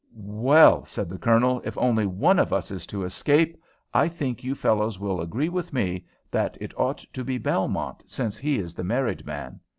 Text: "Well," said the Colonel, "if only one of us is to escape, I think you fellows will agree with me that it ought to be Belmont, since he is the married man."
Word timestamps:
"Well," 0.15 0.83
said 0.83 1.09
the 1.09 1.19
Colonel, 1.19 1.61
"if 1.63 1.77
only 1.77 2.07
one 2.07 2.39
of 2.39 2.51
us 2.51 2.71
is 2.71 2.87
to 2.87 3.03
escape, 3.03 3.55
I 3.93 4.07
think 4.07 4.43
you 4.43 4.55
fellows 4.55 4.99
will 4.99 5.21
agree 5.21 5.47
with 5.47 5.73
me 5.73 6.07
that 6.31 6.57
it 6.59 6.73
ought 6.75 7.05
to 7.13 7.23
be 7.23 7.37
Belmont, 7.37 8.01
since 8.07 8.35
he 8.35 8.57
is 8.57 8.73
the 8.73 8.83
married 8.83 9.27
man." 9.27 9.59